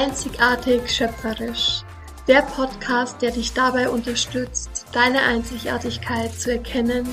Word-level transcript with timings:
Einzigartig 0.00 0.90
schöpferisch. 0.90 1.82
Der 2.26 2.40
Podcast, 2.40 3.20
der 3.20 3.32
dich 3.32 3.52
dabei 3.52 3.90
unterstützt, 3.90 4.86
deine 4.92 5.20
Einzigartigkeit 5.20 6.32
zu 6.32 6.52
erkennen, 6.52 7.06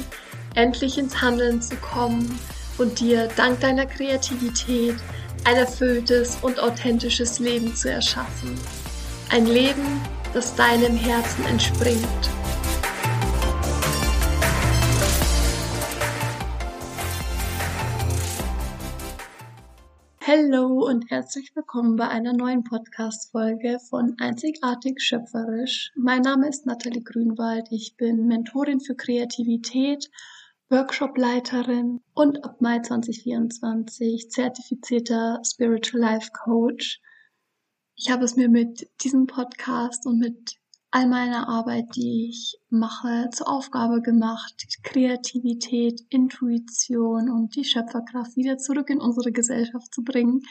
endlich 0.55 0.97
ins 0.97 1.21
Handeln 1.21 1.61
zu 1.61 1.75
kommen 1.75 2.39
und 2.77 3.01
dir 3.01 3.27
dank 3.35 3.59
deiner 3.59 3.87
Kreativität 3.87 4.95
ein 5.43 5.57
erfülltes 5.57 6.37
und 6.41 6.61
authentisches 6.61 7.39
Leben 7.39 7.75
zu 7.75 7.91
erschaffen. 7.91 8.57
Ein 9.31 9.47
Leben, 9.47 10.01
das 10.33 10.55
deinem 10.55 10.95
Herzen 10.95 11.45
entspringt. 11.45 12.36
Hallo 20.39 20.85
und 20.87 21.09
herzlich 21.09 21.55
willkommen 21.55 21.95
bei 21.95 22.09
einer 22.09 22.31
neuen 22.31 22.63
Podcast-Folge 22.63 23.79
von 23.89 24.15
Einzigartig 24.19 25.01
Schöpferisch. 25.01 25.91
Mein 25.95 26.21
Name 26.21 26.47
ist 26.47 26.67
Nathalie 26.67 27.01
Grünwald. 27.01 27.69
Ich 27.71 27.97
bin 27.97 28.27
Mentorin 28.27 28.79
für 28.79 28.93
Kreativität, 28.93 30.11
Workshop-Leiterin 30.69 32.01
und 32.13 32.43
ab 32.43 32.61
Mai 32.61 32.77
2024 32.77 34.29
zertifizierter 34.29 35.41
Spiritual 35.43 36.01
Life 36.01 36.29
Coach. 36.31 37.01
Ich 37.95 38.11
habe 38.11 38.23
es 38.23 38.35
mir 38.35 38.47
mit 38.47 38.87
diesem 39.03 39.25
Podcast 39.25 40.05
und 40.05 40.19
mit 40.19 40.56
all 40.91 41.07
meiner 41.07 41.49
Arbeit, 41.49 41.95
die 41.95 42.29
ich 42.29 42.59
mache, 42.69 43.29
zur 43.33 43.49
Aufgabe 43.49 44.01
gemacht, 44.01 44.55
Kreativität, 44.83 46.01
Intuition 46.09 47.29
und 47.29 47.55
die 47.55 47.65
Schöpferkraft 47.65 48.37
wieder 48.37 48.57
zurück 48.57 48.89
in 48.89 48.99
unsere 48.99 49.31
Gesellschaft 49.31 49.93
zu 49.93 50.03
bringen, 50.03 50.43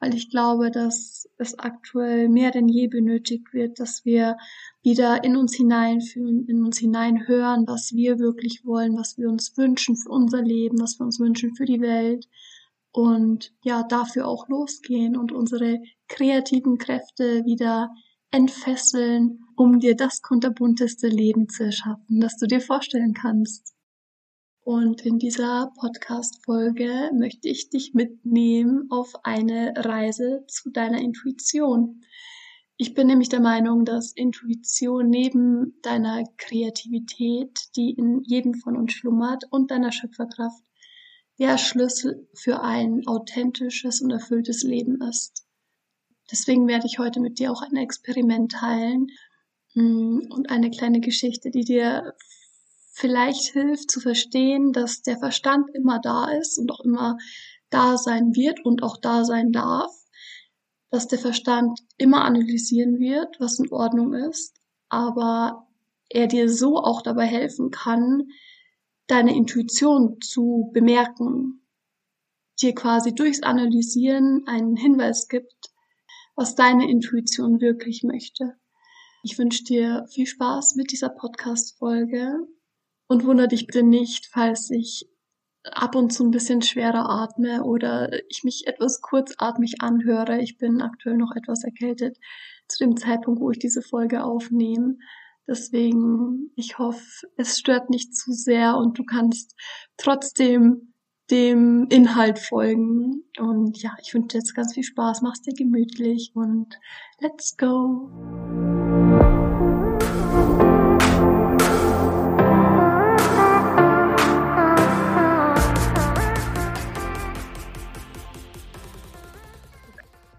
weil 0.00 0.14
ich 0.14 0.30
glaube, 0.30 0.70
dass 0.70 1.28
es 1.36 1.58
aktuell 1.58 2.28
mehr 2.28 2.50
denn 2.50 2.68
je 2.68 2.88
benötigt 2.88 3.52
wird, 3.52 3.80
dass 3.80 4.04
wir 4.04 4.38
wieder 4.82 5.24
in 5.24 5.36
uns 5.36 5.54
hineinfühlen, 5.54 6.46
in 6.48 6.64
uns 6.64 6.78
hineinhören, 6.78 7.66
was 7.66 7.92
wir 7.92 8.18
wirklich 8.18 8.64
wollen, 8.64 8.96
was 8.96 9.18
wir 9.18 9.28
uns 9.28 9.56
wünschen 9.58 9.96
für 9.96 10.10
unser 10.10 10.42
Leben, 10.42 10.80
was 10.80 10.98
wir 10.98 11.04
uns 11.04 11.20
wünschen 11.20 11.54
für 11.54 11.66
die 11.66 11.80
Welt 11.80 12.26
und 12.92 13.52
ja, 13.62 13.82
dafür 13.82 14.26
auch 14.26 14.48
losgehen 14.48 15.16
und 15.16 15.32
unsere 15.32 15.80
kreativen 16.08 16.78
Kräfte 16.78 17.44
wieder 17.44 17.90
entfesseln, 18.32 19.44
um 19.56 19.78
dir 19.78 19.94
das 19.94 20.22
kunterbunteste 20.22 21.08
Leben 21.08 21.48
zu 21.48 21.64
erschaffen, 21.64 22.20
das 22.20 22.36
du 22.38 22.46
dir 22.46 22.60
vorstellen 22.60 23.14
kannst. 23.14 23.74
Und 24.64 25.04
in 25.04 25.18
dieser 25.18 25.72
Podcast-Folge 25.78 27.10
möchte 27.14 27.48
ich 27.48 27.68
dich 27.68 27.94
mitnehmen 27.94 28.86
auf 28.90 29.24
eine 29.24 29.74
Reise 29.76 30.44
zu 30.46 30.70
deiner 30.70 31.00
Intuition. 31.00 32.00
Ich 32.76 32.94
bin 32.94 33.08
nämlich 33.08 33.28
der 33.28 33.40
Meinung, 33.40 33.84
dass 33.84 34.12
Intuition 34.12 35.10
neben 35.10 35.78
deiner 35.82 36.24
Kreativität, 36.36 37.68
die 37.76 37.90
in 37.90 38.22
jedem 38.24 38.54
von 38.54 38.76
uns 38.76 38.92
schlummert, 38.92 39.44
und 39.50 39.70
deiner 39.70 39.92
Schöpferkraft 39.92 40.64
der 41.38 41.58
Schlüssel 41.58 42.28
für 42.34 42.62
ein 42.62 43.06
authentisches 43.06 44.00
und 44.00 44.10
erfülltes 44.10 44.62
Leben 44.62 45.00
ist. 45.02 45.41
Deswegen 46.32 46.66
werde 46.66 46.86
ich 46.86 46.98
heute 46.98 47.20
mit 47.20 47.38
dir 47.38 47.52
auch 47.52 47.60
ein 47.60 47.76
Experiment 47.76 48.52
teilen 48.52 49.08
mm, 49.74 50.20
und 50.30 50.50
eine 50.50 50.70
kleine 50.70 51.00
Geschichte, 51.00 51.50
die 51.50 51.64
dir 51.64 52.14
vielleicht 52.92 53.52
hilft 53.52 53.90
zu 53.90 54.00
verstehen, 54.00 54.72
dass 54.72 55.02
der 55.02 55.18
Verstand 55.18 55.68
immer 55.74 56.00
da 56.00 56.30
ist 56.30 56.58
und 56.58 56.72
auch 56.72 56.80
immer 56.80 57.18
da 57.68 57.98
sein 57.98 58.34
wird 58.34 58.64
und 58.64 58.82
auch 58.82 58.96
da 58.96 59.24
sein 59.24 59.52
darf, 59.52 59.92
dass 60.90 61.06
der 61.06 61.18
Verstand 61.18 61.80
immer 61.98 62.24
analysieren 62.24 62.98
wird, 62.98 63.38
was 63.38 63.58
in 63.58 63.70
Ordnung 63.70 64.14
ist, 64.14 64.56
aber 64.88 65.68
er 66.08 66.26
dir 66.26 66.48
so 66.48 66.78
auch 66.78 67.02
dabei 67.02 67.26
helfen 67.26 67.70
kann, 67.70 68.28
deine 69.06 69.34
Intuition 69.34 70.20
zu 70.20 70.70
bemerken, 70.72 71.66
dir 72.60 72.74
quasi 72.74 73.14
durchs 73.14 73.42
Analysieren 73.42 74.44
einen 74.46 74.76
Hinweis 74.76 75.28
gibt, 75.28 75.71
was 76.34 76.54
deine 76.54 76.90
Intuition 76.90 77.60
wirklich 77.60 78.02
möchte. 78.02 78.54
Ich 79.22 79.38
wünsche 79.38 79.64
dir 79.64 80.04
viel 80.12 80.26
Spaß 80.26 80.74
mit 80.76 80.90
dieser 80.90 81.10
Podcast-Folge 81.10 82.38
und 83.06 83.24
wundere 83.24 83.48
dich 83.48 83.66
bitte 83.66 83.82
nicht, 83.82 84.26
falls 84.32 84.70
ich 84.70 85.08
ab 85.64 85.94
und 85.94 86.12
zu 86.12 86.24
ein 86.24 86.30
bisschen 86.30 86.62
schwerer 86.62 87.08
atme 87.08 87.62
oder 87.62 88.08
ich 88.28 88.42
mich 88.42 88.66
etwas 88.66 89.00
kurzatmig 89.00 89.80
anhöre. 89.80 90.40
Ich 90.40 90.58
bin 90.58 90.82
aktuell 90.82 91.16
noch 91.16 91.36
etwas 91.36 91.62
erkältet 91.62 92.16
zu 92.68 92.84
dem 92.84 92.96
Zeitpunkt, 92.96 93.40
wo 93.40 93.50
ich 93.50 93.58
diese 93.58 93.82
Folge 93.82 94.24
aufnehme. 94.24 94.96
Deswegen, 95.46 96.50
ich 96.56 96.78
hoffe, 96.78 97.26
es 97.36 97.58
stört 97.58 97.90
nicht 97.90 98.14
zu 98.16 98.32
sehr 98.32 98.76
und 98.76 98.98
du 98.98 99.04
kannst 99.04 99.54
trotzdem 99.96 100.91
dem 101.32 101.86
Inhalt 101.88 102.38
folgen. 102.38 103.24
Und 103.38 103.82
ja, 103.82 103.96
ich 104.02 104.12
wünsche 104.12 104.28
dir 104.28 104.38
jetzt 104.38 104.54
ganz 104.54 104.74
viel 104.74 104.84
Spaß, 104.84 105.22
mach's 105.22 105.40
dir 105.40 105.54
gemütlich 105.54 106.30
und 106.34 106.78
let's 107.20 107.56
go! 107.56 108.10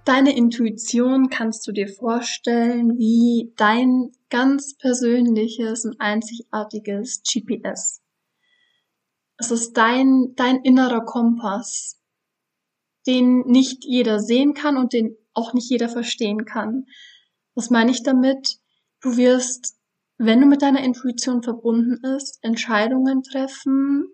Deine 0.06 0.36
Intuition 0.36 1.30
kannst 1.30 1.66
du 1.66 1.72
dir 1.72 1.88
vorstellen 1.88 3.00
wie 3.00 3.52
dein 3.56 4.12
ganz 4.30 4.78
persönliches 4.78 5.86
und 5.86 5.96
einzigartiges 6.00 7.24
GPS. 7.24 8.03
Es 9.38 9.52
ist 9.52 9.74
dein, 9.74 10.34
dein 10.36 10.58
innerer 10.64 11.06
Kompass, 11.06 12.00
den 13.08 13.42
nicht 13.42 13.84
jeder 13.84 14.20
sehen 14.20 14.54
kann 14.54 14.78
und 14.78 14.94
den 14.94 15.18
auch 15.34 15.54
nicht 15.54 15.70
jeder 15.70 15.90
verstehen 15.90 16.46
kann. 16.46 16.86
Was 17.56 17.70
meine 17.70 17.92
ich 17.92 18.04
damit? 18.04 18.60
Du 19.02 19.18
wirst, 19.18 19.76
wenn 20.18 20.40
du 20.40 20.46
mit 20.46 20.62
deiner 20.62 20.84
Intuition 20.84 21.44
verbunden 21.44 22.00
bist, 22.02 22.40
Entscheidungen 22.42 23.24
treffen, 23.24 24.08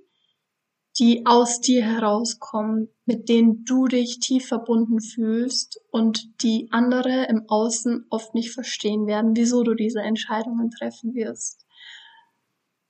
die 0.97 1.25
aus 1.25 1.61
dir 1.61 1.83
herauskommen, 1.83 2.89
mit 3.05 3.29
denen 3.29 3.63
du 3.63 3.87
dich 3.87 4.19
tief 4.19 4.47
verbunden 4.47 4.99
fühlst 4.99 5.79
und 5.91 6.41
die 6.43 6.67
andere 6.71 7.25
im 7.29 7.43
Außen 7.47 8.05
oft 8.09 8.33
nicht 8.33 8.51
verstehen 8.51 9.07
werden, 9.07 9.35
wieso 9.35 9.63
du 9.63 9.75
diese 9.75 10.01
Entscheidungen 10.01 10.71
treffen 10.71 11.13
wirst. 11.13 11.65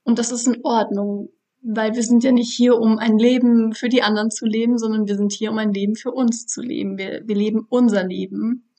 Und 0.03 0.17
das 0.17 0.31
ist 0.31 0.47
in 0.47 0.63
Ordnung 0.63 1.29
weil 1.61 1.95
wir 1.95 2.03
sind 2.03 2.23
ja 2.23 2.31
nicht 2.31 2.53
hier, 2.53 2.77
um 2.77 2.97
ein 2.97 3.17
Leben 3.17 3.73
für 3.73 3.89
die 3.89 4.01
anderen 4.01 4.31
zu 4.31 4.45
leben, 4.45 4.77
sondern 4.77 5.07
wir 5.07 5.15
sind 5.15 5.33
hier, 5.33 5.51
um 5.51 5.57
ein 5.57 5.73
Leben 5.73 5.95
für 5.95 6.11
uns 6.11 6.47
zu 6.47 6.61
leben. 6.61 6.97
Wir, 6.97 7.21
wir 7.25 7.35
leben 7.35 7.65
unser 7.69 8.05
Leben. 8.05 8.69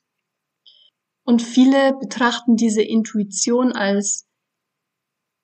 Und 1.23 1.41
viele 1.41 1.93
betrachten 1.99 2.55
diese 2.55 2.81
Intuition 2.81 3.71
als, 3.71 4.27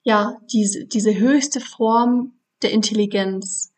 ja, 0.04 0.38
diese, 0.52 0.86
diese 0.86 1.18
höchste 1.18 1.60
Form 1.60 2.40
der 2.64 2.72
Intelligenz. 2.72 3.74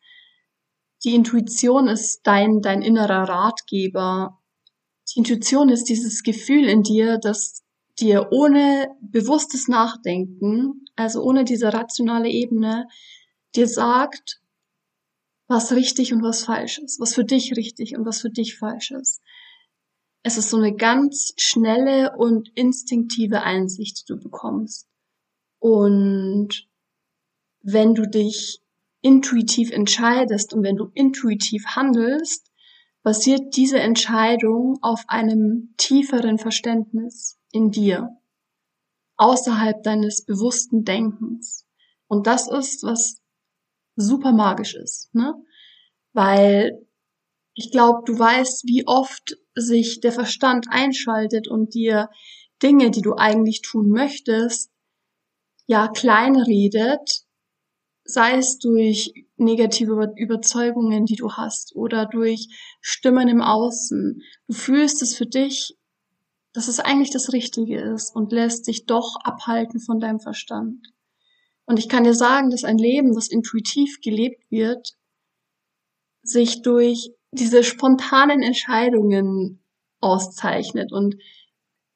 Die 1.03 1.15
Intuition 1.15 1.87
ist 1.87 2.21
dein, 2.23 2.61
dein 2.61 2.81
innerer 2.81 3.27
Ratgeber. 3.27 4.41
Die 5.13 5.19
Intuition 5.19 5.69
ist 5.69 5.85
dieses 5.85 6.23
Gefühl 6.23 6.65
in 6.65 6.83
dir, 6.83 7.17
das 7.17 7.63
dir 7.99 8.29
ohne 8.31 8.89
bewusstes 9.01 9.67
Nachdenken, 9.67 10.85
also 10.95 11.21
ohne 11.21 11.43
diese 11.43 11.73
rationale 11.73 12.29
Ebene, 12.29 12.87
dir 13.55 13.67
sagt, 13.67 14.41
was 15.47 15.71
richtig 15.71 16.13
und 16.13 16.21
was 16.21 16.43
falsch 16.43 16.77
ist, 16.79 16.99
was 16.99 17.15
für 17.15 17.25
dich 17.25 17.55
richtig 17.57 17.95
und 17.95 18.05
was 18.05 18.21
für 18.21 18.29
dich 18.29 18.57
falsch 18.57 18.91
ist. 18.91 19.21
Es 20.21 20.37
ist 20.37 20.49
so 20.49 20.57
eine 20.57 20.75
ganz 20.75 21.33
schnelle 21.37 22.15
und 22.17 22.49
instinktive 22.55 23.41
Einsicht, 23.41 24.01
die 24.01 24.13
du 24.13 24.19
bekommst. 24.19 24.87
Und 25.59 26.67
wenn 27.61 27.95
du 27.95 28.07
dich 28.07 28.61
intuitiv 29.01 29.71
entscheidest 29.71 30.53
und 30.53 30.63
wenn 30.63 30.75
du 30.75 30.91
intuitiv 30.93 31.65
handelst, 31.67 32.51
basiert 33.01 33.55
diese 33.55 33.79
Entscheidung 33.79 34.77
auf 34.81 35.03
einem 35.07 35.73
tieferen 35.77 36.37
Verständnis 36.37 37.39
in 37.51 37.71
dir, 37.71 38.09
außerhalb 39.15 39.81
deines 39.83 40.25
bewussten 40.25 40.83
Denkens. 40.83 41.65
Und 42.07 42.27
das 42.27 42.49
ist, 42.49 42.83
was 42.83 43.18
super 44.01 44.31
magisch 44.31 44.75
ist, 44.75 45.13
ne? 45.13 45.33
Weil 46.13 46.85
ich 47.53 47.71
glaube, 47.71 48.01
du 48.05 48.17
weißt, 48.17 48.65
wie 48.65 48.87
oft 48.87 49.37
sich 49.53 49.99
der 49.99 50.11
Verstand 50.11 50.67
einschaltet 50.69 51.47
und 51.47 51.73
dir 51.73 52.09
Dinge, 52.63 52.91
die 52.91 53.01
du 53.01 53.15
eigentlich 53.15 53.61
tun 53.61 53.89
möchtest, 53.89 54.71
ja 55.67 55.87
klein 55.87 56.35
redet 56.35 57.25
sei 58.09 58.37
es 58.37 58.57
durch 58.57 59.13
negative 59.37 60.11
Überzeugungen, 60.15 61.05
die 61.05 61.15
du 61.15 61.31
hast 61.33 61.75
oder 61.75 62.05
durch 62.05 62.47
Stimmen 62.81 63.27
im 63.27 63.41
Außen. 63.41 64.21
Du 64.47 64.53
fühlst 64.53 65.01
es 65.01 65.15
für 65.15 65.27
dich, 65.27 65.77
dass 66.53 66.67
es 66.67 66.79
eigentlich 66.79 67.11
das 67.11 67.31
Richtige 67.31 67.79
ist 67.79 68.15
und 68.15 68.31
lässt 68.31 68.67
dich 68.67 68.85
doch 68.85 69.15
abhalten 69.23 69.79
von 69.79 69.99
deinem 69.99 70.19
Verstand. 70.19 70.87
Und 71.69 71.77
ich 71.77 71.87
kann 71.87 72.03
dir 72.03 72.15
sagen, 72.15 72.49
dass 72.49 72.63
ein 72.63 72.79
Leben, 72.79 73.13
das 73.13 73.27
intuitiv 73.27 74.01
gelebt 74.01 74.41
wird, 74.49 74.95
sich 76.23 76.63
durch 76.63 77.11
diese 77.31 77.63
spontanen 77.63 78.41
Entscheidungen 78.41 79.63
auszeichnet 80.01 80.91
und 80.91 81.17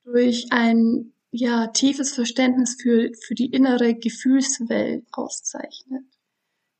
durch 0.03 0.45
ein 0.51 1.13
ja, 1.31 1.69
tiefes 1.69 2.13
Verständnis 2.13 2.77
für, 2.79 3.09
für 3.19 3.33
die 3.33 3.47
innere 3.47 3.95
Gefühlswelt 3.95 5.07
auszeichnet. 5.11 6.05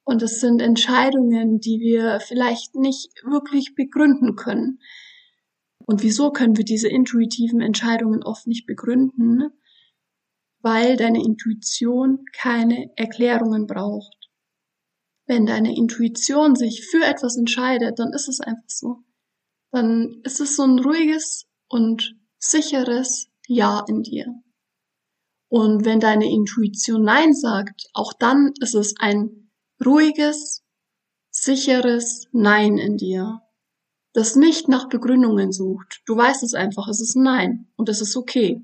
Und 0.03 0.21
es 0.21 0.39
sind 0.39 0.61
Entscheidungen, 0.61 1.59
die 1.59 1.79
wir 1.79 2.19
vielleicht 2.19 2.75
nicht 2.75 3.23
wirklich 3.23 3.73
begründen 3.73 4.35
können. 4.35 4.79
Und 5.87 6.03
wieso 6.03 6.29
können 6.29 6.57
wir 6.57 6.63
diese 6.63 6.89
intuitiven 6.89 7.59
Entscheidungen 7.59 8.21
oft 8.21 8.45
nicht 8.45 8.67
begründen? 8.67 9.49
Weil 10.63 10.97
deine 10.97 11.23
Intuition 11.23 12.25
keine 12.33 12.89
Erklärungen 12.95 13.67
braucht. 13.67 14.31
Wenn 15.27 15.45
deine 15.45 15.75
Intuition 15.75 16.55
sich 16.55 16.87
für 16.89 17.03
etwas 17.03 17.37
entscheidet, 17.37 17.99
dann 17.99 18.11
ist 18.13 18.27
es 18.27 18.39
einfach 18.39 18.67
so. 18.67 19.03
Dann 19.71 20.21
ist 20.23 20.39
es 20.39 20.55
so 20.55 20.63
ein 20.63 20.79
ruhiges 20.79 21.45
und 21.67 22.15
sicheres 22.39 23.29
Ja 23.47 23.83
in 23.87 24.01
dir. 24.01 24.25
Und 25.49 25.85
wenn 25.85 25.99
deine 25.99 26.31
Intuition 26.31 27.03
Nein 27.03 27.33
sagt, 27.33 27.89
auch 27.93 28.13
dann 28.13 28.53
ist 28.59 28.73
es 28.73 28.95
ein 28.97 29.51
ruhiges, 29.85 30.63
sicheres 31.29 32.25
Nein 32.31 32.77
in 32.77 32.97
dir, 32.97 33.41
das 34.13 34.35
nicht 34.35 34.67
nach 34.67 34.89
Begründungen 34.89 35.51
sucht. 35.51 36.01
Du 36.05 36.15
weißt 36.15 36.43
es 36.43 36.53
einfach, 36.53 36.87
es 36.87 37.01
ist 37.01 37.15
Nein 37.15 37.67
und 37.75 37.89
es 37.89 38.01
ist 38.01 38.15
okay. 38.15 38.63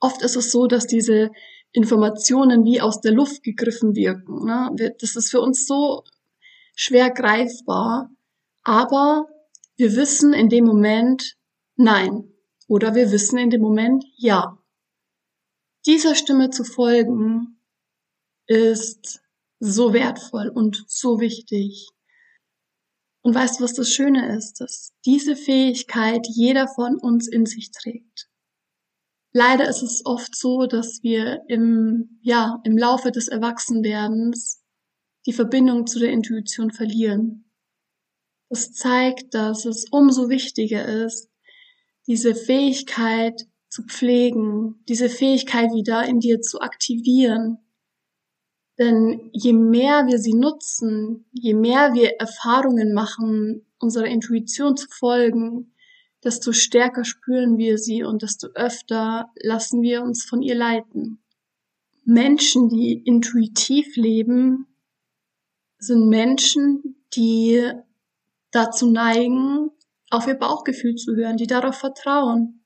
Oft 0.00 0.22
ist 0.22 0.36
es 0.36 0.50
so, 0.50 0.66
dass 0.66 0.86
diese 0.86 1.30
Informationen 1.72 2.64
wie 2.64 2.80
aus 2.80 3.00
der 3.00 3.12
Luft 3.12 3.42
gegriffen 3.42 3.94
wirken. 3.94 4.46
Ne? 4.46 4.94
Das 4.98 5.14
ist 5.14 5.30
für 5.30 5.40
uns 5.40 5.66
so 5.66 6.04
schwer 6.74 7.10
greifbar, 7.10 8.10
aber 8.62 9.26
wir 9.76 9.94
wissen 9.94 10.32
in 10.32 10.48
dem 10.48 10.64
Moment 10.64 11.36
Nein 11.76 12.24
oder 12.66 12.94
wir 12.94 13.12
wissen 13.12 13.38
in 13.38 13.50
dem 13.50 13.60
Moment 13.60 14.04
Ja 14.16 14.60
dieser 15.86 16.14
Stimme 16.14 16.50
zu 16.50 16.64
folgen, 16.64 17.58
ist 18.46 19.20
so 19.60 19.92
wertvoll 19.92 20.48
und 20.48 20.84
so 20.86 21.20
wichtig. 21.20 21.88
Und 23.22 23.34
weißt 23.34 23.60
du, 23.60 23.64
was 23.64 23.74
das 23.74 23.90
Schöne 23.90 24.36
ist? 24.36 24.60
Dass 24.60 24.92
diese 25.04 25.36
Fähigkeit 25.36 26.26
jeder 26.26 26.68
von 26.68 26.96
uns 26.96 27.28
in 27.28 27.46
sich 27.46 27.70
trägt. 27.70 28.29
Leider 29.32 29.68
ist 29.68 29.82
es 29.82 30.04
oft 30.04 30.34
so, 30.34 30.66
dass 30.66 31.02
wir 31.02 31.42
im, 31.48 32.18
ja, 32.22 32.60
im 32.64 32.76
Laufe 32.76 33.12
des 33.12 33.28
Erwachsenwerdens 33.28 34.64
die 35.26 35.32
Verbindung 35.32 35.86
zu 35.86 36.00
der 36.00 36.10
Intuition 36.10 36.72
verlieren. 36.72 37.50
Das 38.48 38.72
zeigt, 38.72 39.34
dass 39.34 39.64
es 39.64 39.86
umso 39.90 40.28
wichtiger 40.28 41.04
ist, 41.04 41.28
diese 42.08 42.34
Fähigkeit 42.34 43.46
zu 43.68 43.84
pflegen, 43.84 44.82
diese 44.88 45.08
Fähigkeit 45.08 45.70
wieder 45.70 46.04
in 46.04 46.18
dir 46.18 46.40
zu 46.40 46.60
aktivieren. 46.60 47.58
Denn 48.80 49.30
je 49.32 49.52
mehr 49.52 50.06
wir 50.08 50.18
sie 50.18 50.34
nutzen, 50.34 51.26
je 51.32 51.54
mehr 51.54 51.94
wir 51.94 52.16
Erfahrungen 52.18 52.92
machen, 52.92 53.66
unserer 53.78 54.06
Intuition 54.06 54.76
zu 54.76 54.88
folgen, 54.88 55.69
desto 56.24 56.52
stärker 56.52 57.04
spüren 57.04 57.58
wir 57.58 57.78
sie 57.78 58.02
und 58.02 58.22
desto 58.22 58.48
öfter 58.48 59.30
lassen 59.42 59.82
wir 59.82 60.02
uns 60.02 60.24
von 60.24 60.42
ihr 60.42 60.54
leiten. 60.54 61.22
Menschen, 62.04 62.68
die 62.68 62.92
intuitiv 62.94 63.96
leben, 63.96 64.66
sind 65.78 66.08
Menschen, 66.08 67.04
die 67.14 67.70
dazu 68.50 68.90
neigen, 68.90 69.70
auf 70.10 70.26
ihr 70.26 70.34
Bauchgefühl 70.34 70.96
zu 70.96 71.14
hören, 71.14 71.36
die 71.36 71.46
darauf 71.46 71.76
vertrauen, 71.76 72.64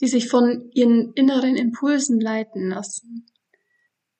die 0.00 0.06
sich 0.06 0.28
von 0.28 0.70
ihren 0.72 1.12
inneren 1.14 1.56
Impulsen 1.56 2.20
leiten 2.20 2.68
lassen. 2.68 3.26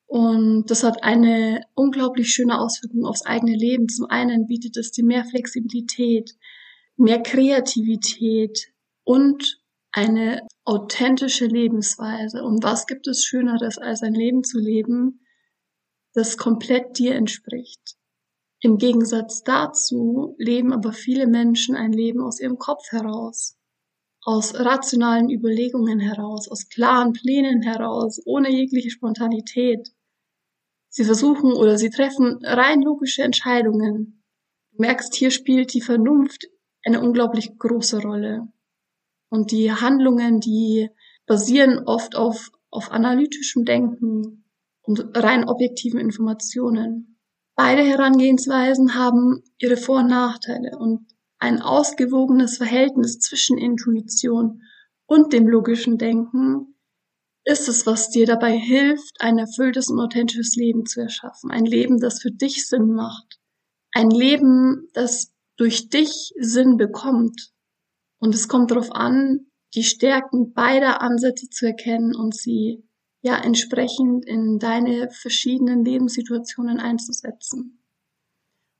Und 0.06 0.70
das 0.70 0.85
hat 0.85 1.02
eine 1.02 1.62
unglaublich 1.75 2.31
schöne 2.31 2.61
Auswirkung 2.61 3.05
aufs 3.05 3.25
eigene 3.25 3.56
Leben. 3.56 3.88
Zum 3.88 4.06
einen 4.06 4.46
bietet 4.46 4.76
es 4.76 4.91
dir 4.91 5.05
mehr 5.05 5.25
Flexibilität, 5.25 6.37
mehr 6.96 7.23
Kreativität 7.23 8.73
und 9.05 9.61
eine 9.93 10.46
authentische 10.64 11.46
Lebensweise. 11.46 12.43
Und 12.43 12.62
was 12.62 12.87
gibt 12.87 13.06
es 13.06 13.25
Schöneres, 13.25 13.79
als 13.79 14.02
ein 14.02 14.14
Leben 14.14 14.44
zu 14.44 14.58
leben, 14.58 15.25
das 16.14 16.37
komplett 16.37 16.99
dir 16.99 17.14
entspricht? 17.14 17.96
Im 18.61 18.79
Gegensatz 18.79 19.43
dazu 19.43 20.35
leben 20.38 20.73
aber 20.73 20.93
viele 20.93 21.26
Menschen 21.26 21.76
ein 21.76 21.93
Leben 21.93 22.23
aus 22.23 22.41
ihrem 22.41 22.58
Kopf 22.58 22.91
heraus 22.91 23.56
aus 24.25 24.55
rationalen 24.55 25.31
Überlegungen 25.31 26.00
heraus, 26.00 26.49
aus 26.49 26.69
klaren 26.69 27.12
Plänen 27.12 27.62
heraus, 27.62 28.20
ohne 28.25 28.50
jegliche 28.50 28.91
Spontanität. 28.91 29.91
Sie 30.88 31.05
versuchen 31.05 31.52
oder 31.52 31.76
sie 31.76 31.91
treffen 31.91 32.38
rein 32.43 32.81
logische 32.81 33.23
Entscheidungen. 33.23 34.25
Du 34.73 34.81
merkst, 34.81 35.14
hier 35.14 35.31
spielt 35.31 35.75
die 35.75 35.82
Vernunft 35.82 36.46
eine 36.84 37.00
unglaublich 37.00 37.58
große 37.58 38.02
Rolle. 38.02 38.48
Und 39.31 39.50
die 39.50 39.72
Handlungen, 39.72 40.40
die 40.40 40.90
basieren 41.26 41.81
oft 41.86 42.16
auf, 42.16 42.50
auf 42.70 42.92
analytischem 42.92 43.64
Denken 43.64 44.44
und 44.82 45.16
rein 45.16 45.48
objektiven 45.48 45.98
Informationen. 45.98 47.19
Beide 47.56 47.82
Herangehensweisen 47.82 48.94
haben 48.94 49.42
ihre 49.58 49.76
Vor- 49.76 50.00
und 50.00 50.08
Nachteile 50.08 50.76
und 50.78 51.06
ein 51.38 51.60
ausgewogenes 51.60 52.56
Verhältnis 52.56 53.19
zwischen 53.19 53.58
Intuition 53.58 54.62
und 55.06 55.32
dem 55.32 55.46
logischen 55.46 55.98
Denken 55.98 56.75
ist 57.44 57.69
es, 57.69 57.86
was 57.86 58.10
dir 58.10 58.26
dabei 58.26 58.56
hilft, 58.56 59.20
ein 59.20 59.38
erfülltes 59.38 59.90
und 59.90 60.00
authentisches 60.00 60.56
Leben 60.56 60.86
zu 60.86 61.03
erschaffen. 61.03 61.50
Ein 61.50 61.67
Leben, 61.67 62.00
das 62.00 62.22
für 62.22 62.31
dich 62.31 62.67
Sinn 62.67 62.94
macht. 62.94 63.38
Ein 63.93 64.10
Leben, 64.10 64.88
das 64.94 65.33
durch 65.56 65.89
dich 65.89 66.32
Sinn 66.39 66.77
bekommt. 66.77 67.53
Und 68.19 68.34
es 68.34 68.49
kommt 68.49 68.70
darauf 68.70 68.93
an, 68.93 69.46
die 69.75 69.84
Stärken 69.84 70.53
beider 70.53 71.03
Ansätze 71.03 71.49
zu 71.51 71.67
erkennen 71.67 72.15
und 72.15 72.34
sie 72.34 72.84
ja 73.23 73.37
entsprechend 73.37 74.27
in 74.27 74.58
deine 74.58 75.11
verschiedenen 75.11 75.84
Lebenssituationen 75.84 76.79
einzusetzen. 76.79 77.82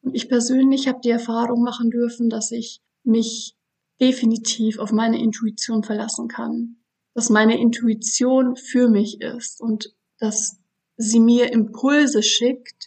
Und 0.02 0.14
ich 0.14 0.28
persönlich 0.28 0.87
habe 0.87 1.00
die 1.02 1.11
Erfahrung 1.11 1.62
machen 1.62 1.90
dürfen, 1.90 2.28
dass 2.28 2.50
ich 2.52 2.83
mich 3.02 3.57
definitiv 4.00 4.78
auf 4.78 4.93
meine 4.93 5.21
Intuition 5.21 5.83
verlassen 5.83 6.28
kann. 6.28 6.76
Dass 7.14 7.31
meine 7.31 7.59
Intuition 7.59 8.57
für 8.57 8.88
mich 8.88 9.21
ist 9.21 9.61
und 9.61 9.95
dass 10.19 10.59
sie 10.97 11.21
mir 11.21 11.52
Impulse 11.52 12.23
schickt, 12.23 12.83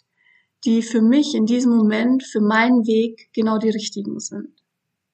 die 0.64 0.82
für 0.82 1.02
mich 1.02 1.34
in 1.34 1.46
diesem 1.46 1.76
Moment, 1.76 2.24
für 2.24 2.40
meinen 2.40 2.86
Weg 2.86 3.30
genau 3.32 3.58
die 3.58 3.70
richtigen 3.70 4.18
sind. 4.18 4.58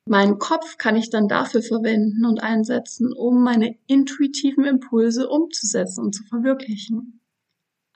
Meinen 0.06 0.38
Kopf 0.38 0.76
kann 0.76 0.96
ich 0.96 1.08
dann 1.08 1.28
dafür 1.28 1.62
verwenden 1.62 2.26
und 2.26 2.42
einsetzen, 2.42 3.12
um 3.12 3.42
meine 3.42 3.76
intuitiven 3.86 4.64
Impulse 4.64 5.28
umzusetzen 5.28 6.04
und 6.04 6.14
zu 6.14 6.24
verwirklichen. 6.24 7.20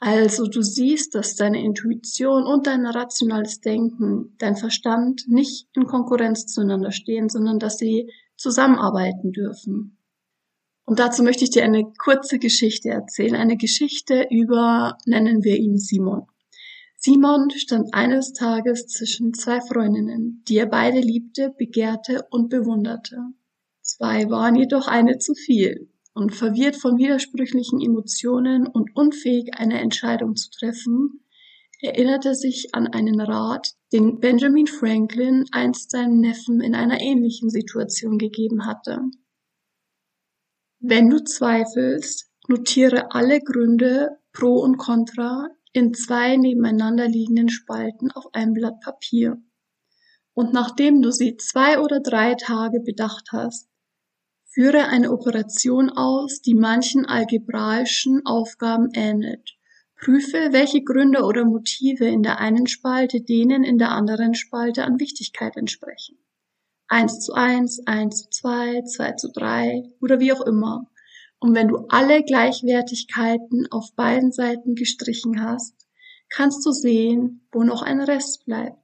Also 0.00 0.46
du 0.46 0.62
siehst, 0.62 1.14
dass 1.14 1.34
deine 1.34 1.62
Intuition 1.62 2.44
und 2.44 2.66
dein 2.66 2.86
rationales 2.86 3.60
Denken, 3.60 4.34
dein 4.38 4.56
Verstand 4.56 5.24
nicht 5.26 5.66
in 5.74 5.86
Konkurrenz 5.86 6.46
zueinander 6.46 6.92
stehen, 6.92 7.28
sondern 7.28 7.58
dass 7.58 7.78
sie 7.78 8.10
zusammenarbeiten 8.36 9.32
dürfen. 9.32 9.98
Und 10.86 11.00
dazu 11.00 11.22
möchte 11.22 11.44
ich 11.44 11.50
dir 11.50 11.64
eine 11.64 11.84
kurze 11.98 12.38
Geschichte 12.38 12.88
erzählen. 12.88 13.34
Eine 13.34 13.56
Geschichte 13.56 14.26
über, 14.30 14.96
nennen 15.04 15.44
wir 15.44 15.58
ihn 15.58 15.76
Simon. 15.76 16.26
Simon 17.00 17.50
stand 17.50 17.94
eines 17.94 18.32
Tages 18.32 18.88
zwischen 18.88 19.32
zwei 19.32 19.60
Freundinnen, 19.60 20.42
die 20.48 20.56
er 20.56 20.66
beide 20.66 20.98
liebte, 20.98 21.54
begehrte 21.56 22.26
und 22.30 22.48
bewunderte. 22.48 23.18
Zwei 23.80 24.28
waren 24.30 24.56
jedoch 24.56 24.88
eine 24.88 25.18
zu 25.18 25.34
viel 25.34 25.92
und 26.12 26.34
verwirrt 26.34 26.74
von 26.74 26.98
widersprüchlichen 26.98 27.80
Emotionen 27.80 28.66
und 28.66 28.96
unfähig, 28.96 29.54
eine 29.54 29.80
Entscheidung 29.80 30.34
zu 30.34 30.50
treffen, 30.50 31.24
erinnerte 31.80 32.34
sich 32.34 32.74
an 32.74 32.88
einen 32.88 33.20
Rat, 33.20 33.74
den 33.92 34.18
Benjamin 34.18 34.66
Franklin 34.66 35.44
einst 35.52 35.92
seinem 35.92 36.18
Neffen 36.18 36.60
in 36.60 36.74
einer 36.74 37.00
ähnlichen 37.00 37.48
Situation 37.48 38.18
gegeben 38.18 38.66
hatte. 38.66 39.02
Wenn 40.80 41.10
du 41.10 41.22
zweifelst, 41.22 42.28
notiere 42.48 43.12
alle 43.12 43.40
Gründe 43.40 44.18
pro 44.32 44.56
und 44.56 44.78
contra 44.78 45.48
in 45.72 45.94
zwei 45.94 46.36
nebeneinander 46.36 47.08
liegenden 47.08 47.48
Spalten 47.48 48.10
auf 48.10 48.32
einem 48.32 48.54
Blatt 48.54 48.80
Papier. 48.80 49.36
Und 50.34 50.52
nachdem 50.52 51.02
du 51.02 51.10
sie 51.10 51.36
zwei 51.36 51.80
oder 51.80 52.00
drei 52.00 52.34
Tage 52.34 52.80
bedacht 52.80 53.28
hast, 53.32 53.68
führe 54.44 54.88
eine 54.88 55.12
Operation 55.12 55.90
aus, 55.90 56.40
die 56.40 56.54
manchen 56.54 57.06
algebraischen 57.06 58.24
Aufgaben 58.24 58.88
ähnelt. 58.94 59.56
Prüfe, 60.00 60.52
welche 60.52 60.82
Gründe 60.82 61.24
oder 61.24 61.44
Motive 61.44 62.06
in 62.06 62.22
der 62.22 62.38
einen 62.38 62.68
Spalte 62.68 63.20
denen 63.20 63.64
in 63.64 63.78
der 63.78 63.90
anderen 63.90 64.34
Spalte 64.34 64.84
an 64.84 65.00
Wichtigkeit 65.00 65.56
entsprechen. 65.56 66.18
1 66.86 67.20
zu 67.20 67.34
1, 67.34 67.86
1 67.86 68.22
zu 68.22 68.30
2, 68.30 68.82
2 68.82 69.12
zu 69.12 69.32
3 69.32 69.82
oder 70.00 70.20
wie 70.20 70.32
auch 70.32 70.40
immer. 70.40 70.88
Und 71.40 71.54
wenn 71.54 71.68
du 71.68 71.86
alle 71.88 72.24
Gleichwertigkeiten 72.24 73.68
auf 73.70 73.94
beiden 73.94 74.32
Seiten 74.32 74.74
gestrichen 74.74 75.42
hast, 75.42 75.74
kannst 76.28 76.64
du 76.66 76.72
sehen, 76.72 77.46
wo 77.52 77.62
noch 77.62 77.82
ein 77.82 78.00
Rest 78.00 78.44
bleibt. 78.44 78.78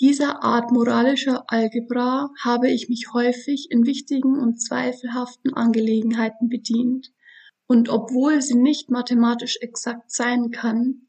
Dieser 0.00 0.44
Art 0.44 0.70
moralischer 0.70 1.44
Algebra 1.48 2.30
habe 2.40 2.70
ich 2.70 2.88
mich 2.88 3.12
häufig 3.12 3.70
in 3.70 3.84
wichtigen 3.84 4.38
und 4.38 4.60
zweifelhaften 4.60 5.54
Angelegenheiten 5.54 6.48
bedient. 6.48 7.12
Und 7.66 7.88
obwohl 7.88 8.40
sie 8.40 8.54
nicht 8.54 8.90
mathematisch 8.90 9.58
exakt 9.60 10.12
sein 10.12 10.50
kann, 10.50 11.08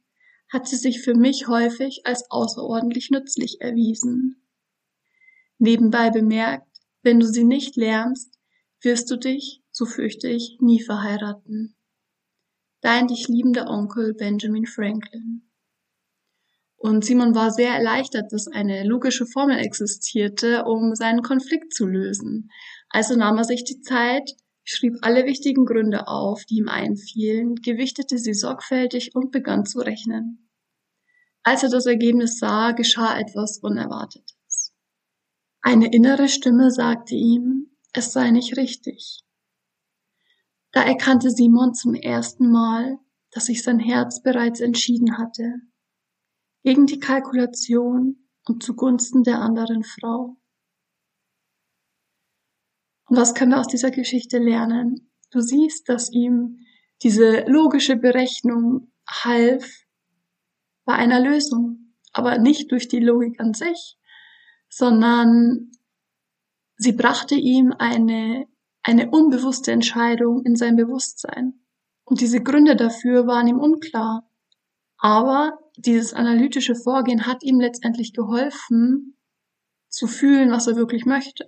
hat 0.52 0.68
sie 0.68 0.76
sich 0.76 1.02
für 1.02 1.14
mich 1.14 1.48
häufig 1.48 2.02
als 2.06 2.32
außerordentlich 2.32 3.12
nützlich 3.12 3.62
erwiesen. 3.62 4.48
Nebenbei 5.60 6.10
bemerkt, 6.10 6.68
wenn 7.04 7.20
du 7.20 7.28
sie 7.28 7.44
nicht 7.44 7.76
lernst, 7.76 8.40
wirst 8.82 9.12
du 9.12 9.18
dich, 9.18 9.62
so 9.80 9.86
fürchte 9.86 10.28
ich, 10.28 10.58
nie 10.60 10.82
verheiraten. 10.84 11.74
Dein 12.82 13.08
dich 13.08 13.30
liebender 13.30 13.70
Onkel 13.70 14.14
Benjamin 14.14 14.66
Franklin. 14.66 15.50
Und 16.76 17.06
Simon 17.06 17.34
war 17.34 17.50
sehr 17.52 17.74
erleichtert, 17.74 18.34
dass 18.34 18.48
eine 18.48 18.84
logische 18.84 19.26
Formel 19.26 19.58
existierte, 19.58 20.66
um 20.66 20.96
seinen 20.96 21.22
Konflikt 21.22 21.74
zu 21.74 21.88
lösen. 21.88 22.52
Also 22.90 23.16
nahm 23.16 23.38
er 23.38 23.46
sich 23.46 23.64
die 23.64 23.80
Zeit, 23.80 24.30
schrieb 24.66 24.96
alle 25.02 25.26
wichtigen 25.26 25.64
Gründe 25.64 26.10
auf, 26.10 26.44
die 26.44 26.58
ihm 26.58 26.68
einfielen, 26.68 27.56
gewichtete 27.56 28.18
sie 28.18 28.34
sorgfältig 28.34 29.16
und 29.16 29.32
begann 29.32 29.66
zu 29.66 29.80
rechnen. 29.80 30.50
Als 31.44 31.64
er 31.64 31.70
das 31.70 31.86
Ergebnis 31.86 32.38
sah, 32.38 32.74
geschah 32.74 33.18
etwas 33.18 33.60
Unerwartetes. 33.60 34.74
Eine 35.62 35.90
innere 35.94 36.28
Stimme 36.28 36.70
sagte 36.70 37.16
ihm, 37.16 37.78
es 37.94 38.12
sei 38.12 38.32
nicht 38.32 38.58
richtig. 38.58 39.24
Da 40.72 40.84
erkannte 40.84 41.32
Simon 41.32 41.74
zum 41.74 41.96
ersten 41.96 42.52
Mal, 42.52 43.00
dass 43.32 43.46
sich 43.46 43.64
sein 43.64 43.80
Herz 43.80 44.22
bereits 44.22 44.60
entschieden 44.60 45.18
hatte, 45.18 45.62
gegen 46.64 46.86
die 46.86 47.00
Kalkulation 47.00 48.28
und 48.46 48.64
zugunsten 48.64 49.24
der 49.24 49.40
anderen 49.40 49.84
Frau. 49.84 50.38
Und 53.08 53.18
was 53.18 53.34
können 53.34 53.52
wir 53.52 53.60
aus 53.60 53.68
dieser 53.68 53.92
Geschichte 53.92 54.38
lernen? 54.38 55.12
Du 55.32 55.42
siehst, 55.42 55.90
dass 55.90 56.12
ihm 56.12 56.60
diese 57.02 57.46
logische 57.46 57.96
Berechnung 57.96 58.92
half 59.08 59.86
bei 60.86 60.94
einer 60.94 61.20
Lösung, 61.20 61.94
aber 62.12 62.38
nicht 62.38 62.72
durch 62.72 62.88
die 62.88 63.00
Logik 63.00 63.40
an 63.40 63.54
sich, 63.54 63.98
sondern 64.70 65.72
sie 66.78 66.94
brachte 66.94 67.36
ihm 67.36 67.74
eine, 67.78 68.48
eine 68.84 69.10
unbewusste 69.10 69.72
Entscheidung 69.72 70.44
in 70.46 70.56
sein 70.56 70.76
Bewusstsein. 70.76 71.60
Und 72.06 72.22
diese 72.22 72.42
Gründe 72.42 72.76
dafür 72.76 73.28
waren 73.28 73.48
ihm 73.48 73.60
unklar. 73.60 74.30
Aber 74.98 75.60
dieses 75.78 76.14
analytische 76.14 76.76
Vorgehen 76.76 77.26
hat 77.26 77.44
ihm 77.44 77.60
letztendlich 77.60 78.14
geholfen, 78.14 79.16
zu 79.90 80.08
fühlen, 80.08 80.52
was 80.52 80.68
er 80.68 80.76
wirklich 80.76 81.06
möchte. 81.06 81.48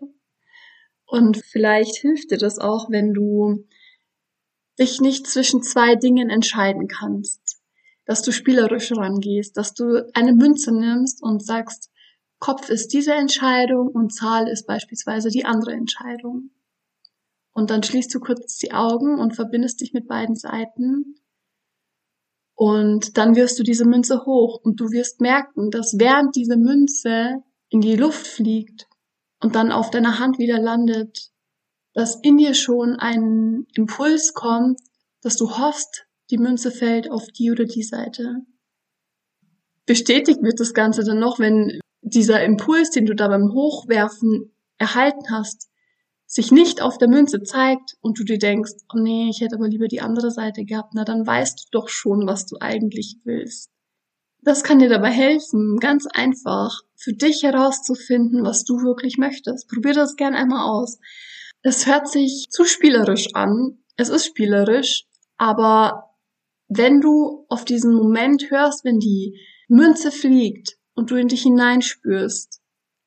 Und 1.05 1.37
vielleicht 1.37 1.97
hilft 1.97 2.31
dir 2.31 2.37
das 2.37 2.57
auch, 2.59 2.89
wenn 2.89 3.13
du 3.13 3.65
dich 4.79 5.01
nicht 5.01 5.27
zwischen 5.27 5.61
zwei 5.61 5.95
Dingen 5.95 6.29
entscheiden 6.29 6.87
kannst. 6.87 7.61
Dass 8.05 8.23
du 8.23 8.31
spielerisch 8.31 8.91
rangehst, 8.91 9.57
dass 9.57 9.73
du 9.73 10.09
eine 10.13 10.33
Münze 10.33 10.71
nimmst 10.71 11.21
und 11.21 11.45
sagst, 11.45 11.91
Kopf 12.39 12.69
ist 12.69 12.93
diese 12.93 13.13
Entscheidung 13.13 13.89
und 13.89 14.13
Zahl 14.13 14.47
ist 14.47 14.65
beispielsweise 14.65 15.29
die 15.29 15.45
andere 15.45 15.73
Entscheidung. 15.73 16.49
Und 17.53 17.69
dann 17.69 17.83
schließt 17.83 18.13
du 18.13 18.19
kurz 18.19 18.57
die 18.57 18.71
Augen 18.71 19.19
und 19.19 19.35
verbindest 19.35 19.81
dich 19.81 19.93
mit 19.93 20.07
beiden 20.07 20.35
Seiten. 20.35 21.15
Und 22.55 23.17
dann 23.17 23.35
wirst 23.35 23.59
du 23.59 23.63
diese 23.63 23.85
Münze 23.85 24.25
hoch 24.25 24.59
und 24.63 24.79
du 24.79 24.91
wirst 24.91 25.19
merken, 25.19 25.71
dass 25.71 25.95
während 25.97 26.35
diese 26.35 26.57
Münze 26.57 27.43
in 27.69 27.81
die 27.81 27.95
Luft 27.95 28.27
fliegt 28.27 28.87
und 29.41 29.55
dann 29.55 29.71
auf 29.71 29.89
deiner 29.89 30.19
Hand 30.19 30.37
wieder 30.37 30.59
landet, 30.59 31.31
dass 31.93 32.19
in 32.21 32.37
dir 32.37 32.53
schon 32.53 32.95
ein 32.97 33.65
Impuls 33.73 34.33
kommt, 34.33 34.79
dass 35.21 35.35
du 35.35 35.57
hoffst, 35.57 36.05
die 36.29 36.37
Münze 36.37 36.71
fällt 36.71 37.09
auf 37.11 37.27
die 37.27 37.51
oder 37.51 37.65
die 37.65 37.83
Seite. 37.83 38.37
Bestätigt 39.85 40.41
wird 40.41 40.59
das 40.59 40.73
Ganze 40.73 41.03
dann 41.03 41.19
noch, 41.19 41.39
wenn 41.39 41.79
dieser 42.01 42.43
Impuls, 42.43 42.91
den 42.91 43.05
du 43.05 43.15
da 43.15 43.27
beim 43.27 43.51
Hochwerfen 43.53 44.53
erhalten 44.77 45.31
hast, 45.31 45.70
sich 46.31 46.51
nicht 46.51 46.81
auf 46.81 46.97
der 46.97 47.09
Münze 47.09 47.43
zeigt 47.43 47.97
und 47.99 48.17
du 48.17 48.23
dir 48.23 48.37
denkst, 48.37 48.71
oh 48.93 48.97
nee, 48.97 49.29
ich 49.29 49.41
hätte 49.41 49.55
aber 49.55 49.67
lieber 49.67 49.87
die 49.87 50.01
andere 50.01 50.31
Seite 50.31 50.63
gehabt, 50.63 50.93
na 50.93 51.03
dann 51.03 51.27
weißt 51.27 51.59
du 51.59 51.63
doch 51.71 51.89
schon, 51.89 52.25
was 52.25 52.45
du 52.45 52.57
eigentlich 52.61 53.17
willst. 53.25 53.69
Das 54.41 54.63
kann 54.63 54.79
dir 54.79 54.89
dabei 54.89 55.11
helfen, 55.11 55.77
ganz 55.79 56.07
einfach 56.07 56.81
für 56.95 57.13
dich 57.13 57.43
herauszufinden, 57.43 58.43
was 58.43 58.63
du 58.63 58.81
wirklich 58.81 59.17
möchtest. 59.17 59.67
Probier 59.67 59.93
das 59.93 60.15
gern 60.15 60.33
einmal 60.33 60.69
aus. 60.69 60.99
Es 61.63 61.85
hört 61.85 62.07
sich 62.07 62.47
zu 62.49 62.63
spielerisch 62.63 63.35
an. 63.35 63.79
Es 63.97 64.09
ist 64.09 64.25
spielerisch, 64.25 65.05
aber 65.37 66.15
wenn 66.69 67.01
du 67.01 67.45
auf 67.49 67.65
diesen 67.65 67.93
Moment 67.93 68.49
hörst, 68.49 68.85
wenn 68.85 68.99
die 68.99 69.37
Münze 69.67 70.11
fliegt, 70.11 70.77
und 70.93 71.11
du 71.11 71.15
in 71.15 71.27
dich 71.27 71.43
hineinspürst. 71.43 72.61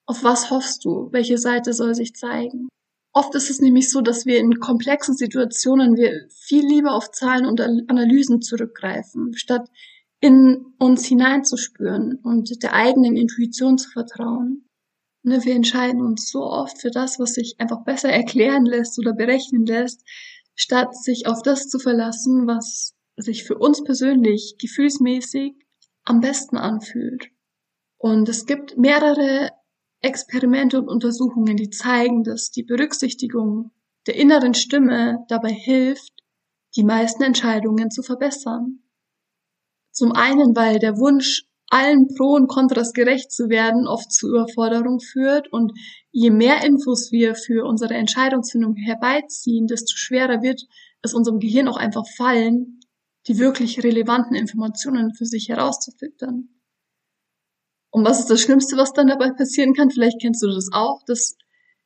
Auf 0.06 0.22
was 0.24 0.50
hoffst 0.50 0.84
du? 0.84 1.08
Welche 1.12 1.38
Seite 1.38 1.72
soll 1.72 1.94
sich 1.94 2.14
zeigen? 2.14 2.68
Oft 3.16 3.32
ist 3.36 3.48
es 3.48 3.60
nämlich 3.60 3.90
so, 3.90 4.00
dass 4.00 4.26
wir 4.26 4.40
in 4.40 4.58
komplexen 4.58 5.14
Situationen 5.14 5.96
wir 5.96 6.26
viel 6.30 6.66
lieber 6.66 6.94
auf 6.94 7.12
Zahlen 7.12 7.46
und 7.46 7.60
Analysen 7.60 8.42
zurückgreifen, 8.42 9.34
statt 9.34 9.70
in 10.20 10.74
uns 10.80 11.06
hineinzuspüren 11.06 12.18
und 12.24 12.62
der 12.62 12.72
eigenen 12.72 13.16
Intuition 13.16 13.78
zu 13.78 13.88
vertrauen. 13.90 14.68
Ne, 15.22 15.44
wir 15.44 15.54
entscheiden 15.54 16.02
uns 16.02 16.28
so 16.28 16.42
oft 16.42 16.80
für 16.80 16.90
das, 16.90 17.20
was 17.20 17.34
sich 17.34 17.54
einfach 17.58 17.84
besser 17.84 18.10
erklären 18.10 18.66
lässt 18.66 18.98
oder 18.98 19.12
berechnen 19.12 19.64
lässt, 19.64 20.02
statt 20.56 20.96
sich 20.96 21.28
auf 21.28 21.40
das 21.42 21.68
zu 21.68 21.78
verlassen, 21.78 22.48
was 22.48 22.94
sich 23.16 23.44
für 23.44 23.56
uns 23.56 23.84
persönlich 23.84 24.56
gefühlsmäßig 24.58 25.54
am 26.04 26.20
besten 26.20 26.56
anfühlt. 26.56 27.28
Und 27.96 28.28
es 28.28 28.44
gibt 28.44 28.76
mehrere 28.76 29.50
Experimente 30.04 30.78
und 30.78 30.88
Untersuchungen, 30.88 31.56
die 31.56 31.70
zeigen, 31.70 32.22
dass 32.24 32.50
die 32.50 32.62
Berücksichtigung 32.62 33.70
der 34.06 34.16
inneren 34.16 34.54
Stimme 34.54 35.24
dabei 35.28 35.52
hilft, 35.52 36.12
die 36.76 36.84
meisten 36.84 37.22
Entscheidungen 37.22 37.90
zu 37.90 38.02
verbessern. 38.02 38.80
Zum 39.92 40.12
einen, 40.12 40.54
weil 40.54 40.78
der 40.78 40.98
Wunsch, 40.98 41.44
allen 41.68 42.08
Pro 42.14 42.34
und 42.34 42.48
Kontras 42.48 42.92
gerecht 42.92 43.32
zu 43.32 43.48
werden, 43.48 43.86
oft 43.86 44.12
zu 44.12 44.28
Überforderung 44.28 45.00
führt 45.00 45.50
und 45.52 45.72
je 46.12 46.30
mehr 46.30 46.64
Infos 46.64 47.10
wir 47.10 47.34
für 47.34 47.64
unsere 47.64 47.94
Entscheidungsfindung 47.94 48.74
herbeiziehen, 48.76 49.66
desto 49.66 49.96
schwerer 49.96 50.42
wird 50.42 50.62
es 51.02 51.14
unserem 51.14 51.38
Gehirn 51.38 51.68
auch 51.68 51.76
einfach 51.76 52.04
fallen, 52.16 52.80
die 53.26 53.38
wirklich 53.38 53.82
relevanten 53.82 54.36
Informationen 54.36 55.14
für 55.14 55.24
sich 55.24 55.48
herauszufiltern. 55.48 56.48
Und 57.94 58.04
was 58.04 58.18
ist 58.18 58.28
das 58.28 58.40
Schlimmste, 58.40 58.76
was 58.76 58.92
dann 58.92 59.06
dabei 59.06 59.30
passieren 59.30 59.72
kann? 59.72 59.88
Vielleicht 59.88 60.20
kennst 60.20 60.42
du 60.42 60.48
das 60.48 60.68
auch, 60.72 61.04
dass 61.06 61.36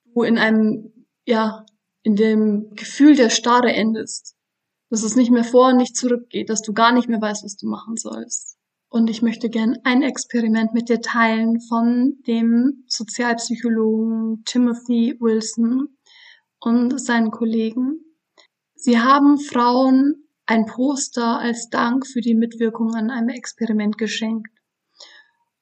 du 0.06 0.22
in 0.22 0.38
einem, 0.38 1.06
ja, 1.26 1.66
in 2.02 2.16
dem 2.16 2.70
Gefühl 2.74 3.14
der 3.14 3.28
Starre 3.28 3.74
endest. 3.74 4.34
Dass 4.88 5.02
es 5.02 5.16
nicht 5.16 5.30
mehr 5.30 5.44
vor 5.44 5.68
und 5.68 5.76
nicht 5.76 5.94
zurückgeht, 5.94 6.48
dass 6.48 6.62
du 6.62 6.72
gar 6.72 6.92
nicht 6.92 7.10
mehr 7.10 7.20
weißt, 7.20 7.44
was 7.44 7.58
du 7.58 7.68
machen 7.68 7.98
sollst. 7.98 8.56
Und 8.88 9.10
ich 9.10 9.20
möchte 9.20 9.50
gern 9.50 9.76
ein 9.84 10.00
Experiment 10.00 10.72
mit 10.72 10.88
dir 10.88 11.02
teilen 11.02 11.60
von 11.60 12.16
dem 12.26 12.84
Sozialpsychologen 12.86 14.44
Timothy 14.46 15.14
Wilson 15.20 15.98
und 16.58 16.98
seinen 16.98 17.30
Kollegen. 17.30 18.00
Sie 18.76 18.98
haben 18.98 19.38
Frauen 19.38 20.26
ein 20.46 20.64
Poster 20.64 21.38
als 21.38 21.68
Dank 21.68 22.06
für 22.06 22.22
die 22.22 22.34
Mitwirkung 22.34 22.94
an 22.94 23.10
einem 23.10 23.28
Experiment 23.28 23.98
geschenkt. 23.98 24.57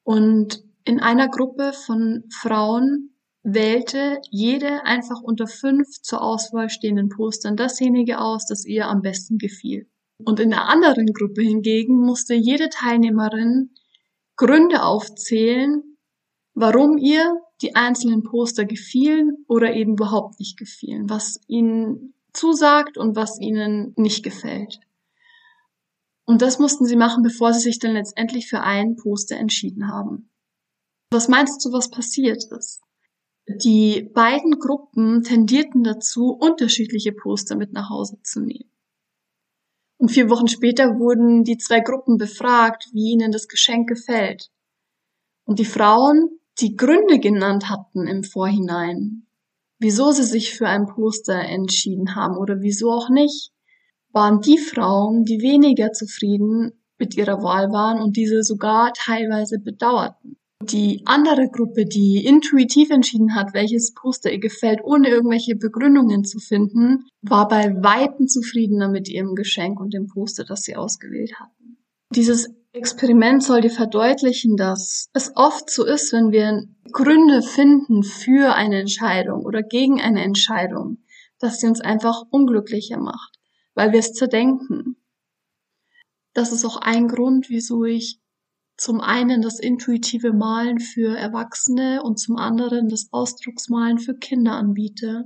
Und 0.07 0.63
in 0.85 1.01
einer 1.01 1.27
Gruppe 1.27 1.73
von 1.73 2.23
Frauen 2.29 3.09
wählte 3.43 4.21
jede 4.31 4.85
einfach 4.85 5.21
unter 5.21 5.47
fünf 5.47 6.01
zur 6.01 6.21
Auswahl 6.21 6.69
stehenden 6.69 7.09
Postern 7.09 7.57
dasjenige 7.57 8.21
aus, 8.21 8.45
das 8.45 8.63
ihr 8.63 8.87
am 8.87 9.01
besten 9.01 9.37
gefiel. 9.37 9.89
Und 10.23 10.39
in 10.39 10.51
der 10.51 10.69
anderen 10.69 11.07
Gruppe 11.07 11.41
hingegen 11.41 11.97
musste 11.97 12.35
jede 12.35 12.69
Teilnehmerin 12.69 13.71
Gründe 14.37 14.83
aufzählen, 14.83 15.97
warum 16.53 16.97
ihr 16.97 17.35
die 17.61 17.75
einzelnen 17.75 18.23
Poster 18.23 18.63
gefielen 18.63 19.43
oder 19.49 19.73
eben 19.73 19.95
überhaupt 19.95 20.39
nicht 20.39 20.57
gefielen, 20.57 21.09
was 21.09 21.41
ihnen 21.47 22.13
zusagt 22.31 22.97
und 22.97 23.17
was 23.17 23.41
ihnen 23.41 23.91
nicht 23.97 24.23
gefällt. 24.23 24.79
Und 26.27 26.41
das 26.41 26.59
mussten 26.59 26.85
sie 26.85 26.97
machen, 26.97 27.23
bevor 27.23 27.53
sie 27.53 27.61
sich 27.61 27.79
dann 27.79 27.93
letztendlich 27.93 28.49
für 28.49 28.59
ein 28.59 28.97
Poster 28.97 29.37
entschieden 29.37 29.87
haben. 29.87 30.29
Was 31.09 31.29
meinst 31.29 31.63
du, 31.63 31.71
was 31.71 31.89
passiert 31.89 32.43
ist? 32.51 32.81
Die 33.47 34.11
beiden 34.13 34.59
Gruppen 34.59 35.23
tendierten 35.23 35.83
dazu, 35.83 36.37
unterschiedliche 36.37 37.13
Poster 37.13 37.55
mit 37.55 37.71
nach 37.71 37.89
Hause 37.89 38.19
zu 38.23 38.41
nehmen. 38.41 38.69
Und 39.99 40.09
vier 40.09 40.29
Wochen 40.29 40.49
später 40.49 40.99
wurden 40.99 41.45
die 41.45 41.57
zwei 41.57 41.79
Gruppen 41.79 42.17
befragt, 42.17 42.89
wie 42.91 43.13
ihnen 43.13 43.31
das 43.31 43.47
Geschenk 43.47 43.87
gefällt. 43.87 44.51
Und 45.45 45.59
die 45.59 45.65
Frauen, 45.65 46.39
die 46.59 46.75
Gründe 46.75 47.19
genannt 47.19 47.69
hatten 47.69 48.05
im 48.05 48.25
Vorhinein, 48.25 49.27
wieso 49.79 50.11
sie 50.11 50.23
sich 50.23 50.53
für 50.53 50.67
ein 50.67 50.87
Poster 50.87 51.39
entschieden 51.39 52.15
haben 52.15 52.35
oder 52.35 52.59
wieso 52.59 52.91
auch 52.91 53.09
nicht, 53.09 53.53
waren 54.17 54.41
die 54.41 54.57
Frauen, 54.57 55.25
die 55.25 55.41
weniger 55.41 55.91
zufrieden 55.93 56.71
mit 56.97 57.15
ihrer 57.15 57.43
Wahl 57.43 57.71
waren 57.71 58.01
und 58.01 58.17
diese 58.17 58.41
sogar 58.41 58.91
teilweise 58.93 59.59
bedauerten. 59.59 60.37
Die 60.63 61.03
andere 61.05 61.49
Gruppe, 61.51 61.85
die 61.85 62.25
intuitiv 62.25 62.89
entschieden 62.89 63.35
hat, 63.35 63.53
welches 63.53 63.93
Poster 63.93 64.31
ihr 64.31 64.39
gefällt, 64.39 64.79
ohne 64.83 65.09
irgendwelche 65.09 65.55
Begründungen 65.55 66.23
zu 66.23 66.39
finden, 66.39 67.05
war 67.21 67.47
bei 67.47 67.75
Weitem 67.83 68.27
zufriedener 68.27 68.89
mit 68.89 69.07
ihrem 69.07 69.35
Geschenk 69.35 69.79
und 69.79 69.93
dem 69.93 70.07
Poster, 70.07 70.45
das 70.45 70.63
sie 70.63 70.75
ausgewählt 70.75 71.39
hatten. 71.39 71.77
Dieses 72.15 72.49
Experiment 72.73 73.43
soll 73.43 73.61
dir 73.61 73.69
verdeutlichen, 73.69 74.57
dass 74.57 75.09
es 75.13 75.31
oft 75.35 75.69
so 75.69 75.85
ist, 75.85 76.11
wenn 76.11 76.31
wir 76.31 76.63
Gründe 76.91 77.43
finden 77.43 78.01
für 78.01 78.55
eine 78.55 78.79
Entscheidung 78.79 79.45
oder 79.45 79.61
gegen 79.61 80.01
eine 80.01 80.23
Entscheidung, 80.23 81.03
dass 81.37 81.59
sie 81.59 81.67
uns 81.67 81.81
einfach 81.81 82.23
unglücklicher 82.31 82.97
macht, 82.97 83.36
weil 83.77 83.91
wir 83.91 83.99
es 83.99 84.13
zerdenken. 84.13 84.97
Das 86.33 86.51
ist 86.51 86.65
auch 86.65 86.77
ein 86.77 87.07
Grund, 87.07 87.47
wieso 87.49 87.85
ich 87.85 88.19
zum 88.75 89.01
einen 89.01 89.43
das 89.43 89.59
intuitive 89.59 90.33
Malen 90.33 90.79
für 90.79 91.15
Erwachsene 91.15 92.01
und 92.01 92.19
zum 92.19 92.37
anderen 92.37 92.89
das 92.89 93.09
Ausdrucksmalen 93.11 93.99
für 93.99 94.15
Kinder 94.15 94.53
anbiete, 94.53 95.25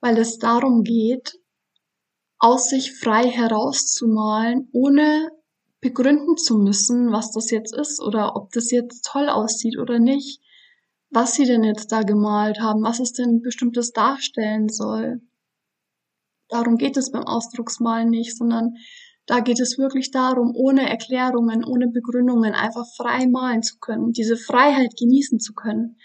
weil 0.00 0.18
es 0.18 0.38
darum 0.38 0.82
geht, 0.82 1.38
aus 2.38 2.68
sich 2.68 2.92
frei 2.92 3.30
herauszumalen, 3.30 4.68
ohne 4.72 5.30
begründen 5.80 6.36
zu 6.36 6.58
müssen, 6.58 7.12
was 7.12 7.32
das 7.32 7.50
jetzt 7.50 7.74
ist 7.74 8.02
oder 8.02 8.36
ob 8.36 8.52
das 8.52 8.70
jetzt 8.70 9.06
toll 9.06 9.30
aussieht 9.30 9.78
oder 9.78 9.98
nicht, 9.98 10.42
was 11.08 11.34
sie 11.34 11.46
denn 11.46 11.64
jetzt 11.64 11.92
da 11.92 12.02
gemalt 12.02 12.60
haben, 12.60 12.82
was 12.82 13.00
es 13.00 13.14
denn 13.14 13.40
bestimmtes 13.40 13.92
darstellen 13.92 14.68
soll. 14.68 15.22
Darum 16.52 16.76
geht 16.76 16.98
es 16.98 17.10
beim 17.10 17.24
Ausdrucksmalen 17.24 18.10
nicht, 18.10 18.36
sondern 18.36 18.74
da 19.24 19.40
geht 19.40 19.58
es 19.58 19.78
wirklich 19.78 20.10
darum, 20.10 20.52
ohne 20.54 20.86
Erklärungen, 20.86 21.64
ohne 21.64 21.88
Begründungen 21.88 22.52
einfach 22.52 22.84
frei 22.94 23.26
malen 23.26 23.62
zu 23.62 23.78
können, 23.78 24.12
diese 24.12 24.36
Freiheit 24.36 24.92
genießen 24.98 25.40
zu 25.40 25.54
können. 25.54 25.96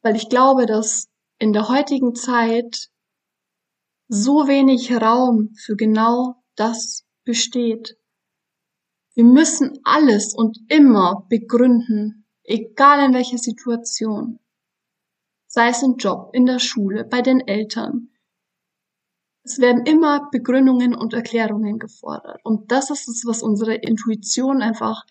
Weil 0.00 0.16
ich 0.16 0.30
glaube, 0.30 0.64
dass 0.64 1.10
in 1.38 1.52
der 1.52 1.68
heutigen 1.68 2.14
Zeit 2.14 2.88
so 4.08 4.48
wenig 4.48 4.90
Raum 4.92 5.50
für 5.62 5.76
genau 5.76 6.42
das 6.56 7.04
besteht. 7.24 7.98
Wir 9.14 9.24
müssen 9.24 9.78
alles 9.84 10.32
und 10.34 10.58
immer 10.68 11.26
begründen, 11.28 12.26
egal 12.44 13.04
in 13.04 13.12
welcher 13.14 13.38
Situation. 13.38 14.38
Sei 15.46 15.68
es 15.68 15.82
im 15.82 15.96
Job, 15.96 16.30
in 16.32 16.46
der 16.46 16.60
Schule, 16.60 17.04
bei 17.04 17.20
den 17.20 17.40
Eltern, 17.40 18.08
es 19.44 19.58
werden 19.58 19.84
immer 19.84 20.30
Begründungen 20.30 20.94
und 20.94 21.12
Erklärungen 21.12 21.78
gefordert. 21.78 22.40
Und 22.44 22.72
das 22.72 22.88
ist 22.88 23.08
es, 23.08 23.24
was 23.26 23.42
unsere 23.42 23.74
Intuition 23.74 24.62
einfach 24.62 25.04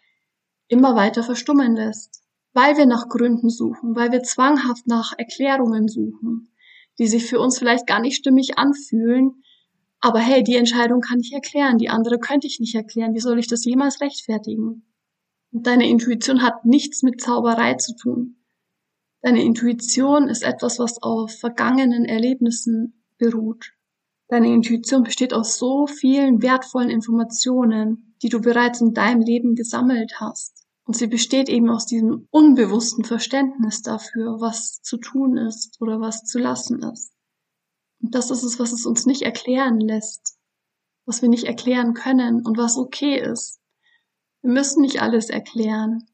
immer 0.68 0.96
weiter 0.96 1.24
verstummen 1.24 1.76
lässt. 1.76 2.24
Weil 2.52 2.76
wir 2.76 2.88
nach 2.88 3.10
Gründen 3.10 3.50
suchen, 3.50 3.96
weil 3.96 4.12
wir 4.12 4.24
zwanghaft 4.24 4.88
nach 4.88 5.14
Erklärungen 5.18 5.88
suchen, 5.88 6.50
die 6.98 7.08
sich 7.08 7.26
für 7.26 7.40
uns 7.40 7.60
vielleicht 7.60 7.86
gar 7.86 8.00
nicht 8.00 8.16
stimmig 8.16 8.58
anfühlen. 8.58 9.44
Aber 10.00 10.20
hey, 10.20 10.44
die 10.44 10.56
Entscheidung 10.56 11.02
kann 11.02 11.20
ich 11.20 11.32
erklären, 11.32 11.78
die 11.78 11.90
andere 11.90 12.20
könnte 12.20 12.48
ich 12.48 12.60
nicht 12.60 12.76
erklären. 12.76 13.14
Wie 13.14 13.20
soll 13.20 13.38
ich 13.38 13.48
das 13.48 13.66
jemals 13.66 14.02
rechtfertigen? 14.02 14.84
Und 15.52 15.68
deine 15.68 15.88
Intuition 15.88 16.42
hat 16.42 16.66
nichts 16.66 17.04
mit 17.04 17.22
Zauberei 17.22 17.76
zu 17.76 17.96
tun. 17.96 18.38
Deine 19.22 19.44
Intuition 19.44 20.28
ist 20.28 20.44
etwas, 20.44 20.80
was 20.80 21.02
auf 21.02 21.32
vergangenen 21.32 22.06
Erlebnissen 22.06 23.04
beruht. 23.18 23.74
Deine 24.28 24.54
Intuition 24.54 25.04
besteht 25.04 25.34
aus 25.34 25.58
so 25.58 25.86
vielen 25.86 26.42
wertvollen 26.42 26.90
Informationen, 26.90 28.16
die 28.22 28.30
du 28.30 28.40
bereits 28.40 28.82
in 28.82 28.94
deinem 28.94 29.22
Leben 29.22 29.56
gesammelt 29.56 30.20
hast. 30.20 30.66
Und 30.86 30.98
sie 30.98 31.08
besteht 31.08 31.50
eben 31.50 31.70
aus 31.70 31.86
diesem 31.86 32.28
unbewussten 32.30 33.06
Verständnis 33.06 33.82
dafür, 33.82 34.42
was 34.42 34.82
zu 34.82 34.98
tun 34.98 35.38
ist 35.38 35.80
oder 35.82 36.02
was 36.02 36.24
zu 36.24 36.40
lassen 36.40 36.82
ist. 36.84 37.14
Und 38.02 38.16
das 38.16 38.32
ist 38.32 38.44
es, 38.44 38.60
was 38.60 38.74
es 38.74 38.86
uns 38.86 39.06
nicht 39.06 39.22
erklären 39.22 39.80
lässt, 39.80 40.38
was 41.06 41.22
wir 41.22 41.30
nicht 41.30 41.46
erklären 41.46 41.94
können 41.94 42.46
und 42.46 42.58
was 42.58 42.78
okay 42.78 43.18
ist. 43.18 43.62
Wir 44.42 44.52
müssen 44.52 44.82
nicht 44.82 45.02
alles 45.02 45.30
erklären. 45.30 46.06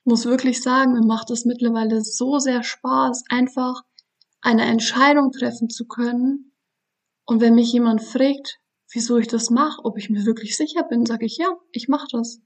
Ich 0.00 0.10
muss 0.10 0.24
wirklich 0.24 0.62
sagen, 0.62 0.92
mir 0.92 1.04
macht 1.04 1.30
es 1.30 1.44
mittlerweile 1.44 2.02
so 2.02 2.38
sehr 2.38 2.62
Spaß, 2.62 3.24
einfach 3.28 3.82
eine 4.40 4.64
Entscheidung 4.64 5.32
treffen 5.32 5.68
zu 5.68 5.86
können, 5.86 6.53
und 7.26 7.40
wenn 7.40 7.54
mich 7.54 7.72
jemand 7.72 8.02
fragt, 8.02 8.60
wieso 8.92 9.18
ich 9.18 9.28
das 9.28 9.50
mache, 9.50 9.84
ob 9.84 9.98
ich 9.98 10.10
mir 10.10 10.24
wirklich 10.24 10.56
sicher 10.56 10.84
bin, 10.84 11.06
sage 11.06 11.26
ich 11.26 11.36
ja, 11.38 11.56
ich 11.72 11.88
mache 11.88 12.06
das. 12.12 12.40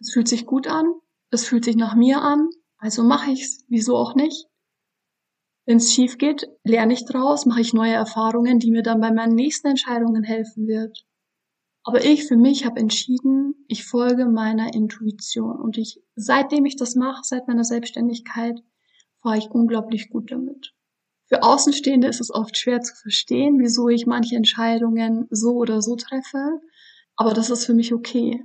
Es 0.00 0.12
fühlt 0.12 0.28
sich 0.28 0.46
gut 0.46 0.66
an, 0.66 0.86
es 1.30 1.44
fühlt 1.44 1.64
sich 1.64 1.76
nach 1.76 1.94
mir 1.94 2.22
an, 2.22 2.48
also 2.78 3.02
mache 3.02 3.32
ich's, 3.32 3.64
wieso 3.68 3.96
auch 3.96 4.14
nicht? 4.14 4.46
Wenn 5.66 5.76
es 5.76 5.92
schief 5.92 6.16
geht, 6.16 6.48
lerne 6.64 6.94
ich 6.94 7.04
draus, 7.04 7.44
mache 7.44 7.60
ich 7.60 7.74
neue 7.74 7.92
Erfahrungen, 7.92 8.58
die 8.58 8.70
mir 8.70 8.82
dann 8.82 9.00
bei 9.00 9.12
meinen 9.12 9.34
nächsten 9.34 9.68
Entscheidungen 9.68 10.24
helfen 10.24 10.66
wird. 10.66 11.04
Aber 11.82 12.04
ich 12.04 12.26
für 12.26 12.36
mich 12.36 12.64
habe 12.64 12.80
entschieden, 12.80 13.54
ich 13.68 13.84
folge 13.84 14.26
meiner 14.26 14.74
Intuition 14.74 15.60
und 15.60 15.78
ich 15.78 16.00
seitdem 16.14 16.64
ich 16.64 16.76
das 16.76 16.94
mache, 16.94 17.22
seit 17.24 17.48
meiner 17.48 17.64
Selbstständigkeit, 17.64 18.60
fahre 19.22 19.38
ich 19.38 19.50
unglaublich 19.50 20.10
gut 20.10 20.30
damit. 20.30 20.74
Für 21.32 21.44
Außenstehende 21.44 22.08
ist 22.08 22.20
es 22.20 22.32
oft 22.32 22.58
schwer 22.58 22.80
zu 22.80 22.92
verstehen, 22.96 23.60
wieso 23.60 23.88
ich 23.88 24.04
manche 24.04 24.34
Entscheidungen 24.34 25.28
so 25.30 25.52
oder 25.52 25.80
so 25.80 25.94
treffe. 25.94 26.60
Aber 27.14 27.34
das 27.34 27.50
ist 27.50 27.66
für 27.66 27.74
mich 27.74 27.94
okay. 27.94 28.44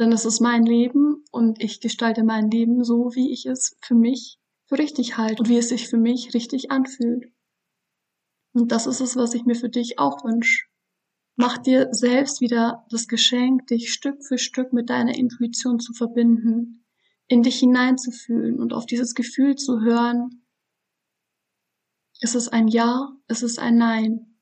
Denn 0.00 0.10
es 0.10 0.24
ist 0.24 0.40
mein 0.40 0.64
Leben 0.64 1.24
und 1.30 1.62
ich 1.62 1.80
gestalte 1.80 2.24
mein 2.24 2.50
Leben 2.50 2.82
so, 2.82 3.14
wie 3.14 3.30
ich 3.30 3.46
es 3.46 3.76
für 3.80 3.94
mich 3.94 4.40
für 4.66 4.78
richtig 4.78 5.18
halte 5.18 5.42
und 5.42 5.48
wie 5.48 5.58
es 5.58 5.68
sich 5.68 5.88
für 5.88 5.98
mich 5.98 6.34
richtig 6.34 6.72
anfühlt. 6.72 7.32
Und 8.54 8.72
das 8.72 8.88
ist 8.88 9.00
es, 9.00 9.14
was 9.14 9.34
ich 9.34 9.44
mir 9.44 9.54
für 9.54 9.68
dich 9.68 10.00
auch 10.00 10.24
wünsche. 10.24 10.66
Mach 11.36 11.58
dir 11.58 11.88
selbst 11.92 12.40
wieder 12.40 12.86
das 12.90 13.06
Geschenk, 13.06 13.68
dich 13.68 13.92
Stück 13.92 14.24
für 14.24 14.36
Stück 14.36 14.72
mit 14.72 14.90
deiner 14.90 15.14
Intuition 15.14 15.78
zu 15.78 15.92
verbinden, 15.92 16.84
in 17.28 17.42
dich 17.44 17.60
hineinzufühlen 17.60 18.58
und 18.58 18.72
auf 18.72 18.86
dieses 18.86 19.14
Gefühl 19.14 19.54
zu 19.54 19.80
hören, 19.80 20.40
ist 22.20 22.34
es 22.34 22.48
ein 22.48 22.68
Ja? 22.68 23.12
Ist 23.28 23.42
es 23.42 23.58
ein 23.58 23.76
Nein? 23.76 24.36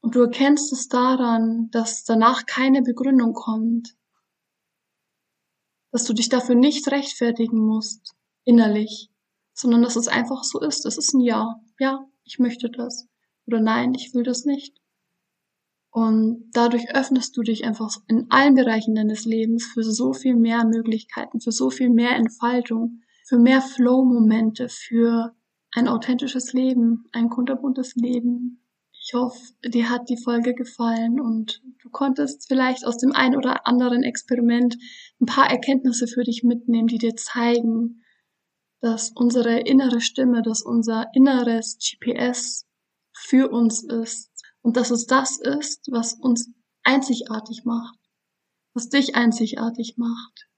Und 0.00 0.16
du 0.16 0.20
erkennst 0.20 0.72
es 0.72 0.88
daran, 0.88 1.70
dass 1.70 2.04
danach 2.04 2.44
keine 2.46 2.82
Begründung 2.82 3.34
kommt. 3.34 3.96
Dass 5.92 6.04
du 6.04 6.12
dich 6.12 6.28
dafür 6.28 6.56
nicht 6.56 6.90
rechtfertigen 6.90 7.58
musst, 7.58 8.14
innerlich, 8.44 9.10
sondern 9.52 9.82
dass 9.82 9.96
es 9.96 10.08
einfach 10.08 10.42
so 10.42 10.60
ist. 10.60 10.84
Es 10.86 10.98
ist 10.98 11.14
ein 11.14 11.20
Ja. 11.20 11.60
Ja, 11.78 12.08
ich 12.24 12.38
möchte 12.38 12.68
das. 12.68 13.08
Oder 13.46 13.60
nein, 13.60 13.94
ich 13.94 14.12
will 14.12 14.24
das 14.24 14.44
nicht. 14.44 14.76
Und 15.90 16.50
dadurch 16.52 16.94
öffnest 16.94 17.36
du 17.36 17.42
dich 17.42 17.64
einfach 17.64 17.94
in 18.08 18.30
allen 18.30 18.54
Bereichen 18.54 18.94
deines 18.94 19.24
Lebens 19.24 19.66
für 19.66 19.84
so 19.84 20.14
viel 20.14 20.34
mehr 20.34 20.64
Möglichkeiten, 20.64 21.40
für 21.40 21.52
so 21.52 21.70
viel 21.70 21.90
mehr 21.90 22.16
Entfaltung, 22.16 23.02
für 23.26 23.38
mehr 23.38 23.60
Flow-Momente, 23.60 24.68
für 24.70 25.36
ein 25.72 25.88
authentisches 25.88 26.52
Leben, 26.52 27.06
ein 27.12 27.30
kunterbuntes 27.30 27.94
Leben. 27.96 28.62
Ich 28.92 29.14
hoffe, 29.14 29.38
dir 29.64 29.90
hat 29.90 30.08
die 30.08 30.16
Folge 30.16 30.54
gefallen 30.54 31.20
und 31.20 31.62
du 31.82 31.90
konntest 31.90 32.46
vielleicht 32.46 32.86
aus 32.86 32.98
dem 32.98 33.12
ein 33.12 33.36
oder 33.36 33.66
anderen 33.66 34.02
Experiment 34.02 34.76
ein 35.20 35.26
paar 35.26 35.50
Erkenntnisse 35.50 36.06
für 36.06 36.22
dich 36.22 36.44
mitnehmen, 36.44 36.86
die 36.86 36.98
dir 36.98 37.16
zeigen, 37.16 38.04
dass 38.80 39.10
unsere 39.14 39.60
innere 39.60 40.00
Stimme, 40.00 40.42
dass 40.42 40.62
unser 40.62 41.06
inneres 41.14 41.78
GPS 41.78 42.66
für 43.12 43.50
uns 43.50 43.82
ist 43.82 44.30
und 44.60 44.76
dass 44.76 44.90
es 44.90 45.06
das 45.06 45.38
ist, 45.38 45.88
was 45.90 46.14
uns 46.14 46.50
einzigartig 46.82 47.64
macht, 47.64 47.98
was 48.74 48.88
dich 48.88 49.14
einzigartig 49.14 49.94
macht. 49.96 50.48